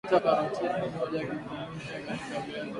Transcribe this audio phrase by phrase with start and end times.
[0.03, 2.67] beta karotini ni moja ya vitamini A katika viazi lishe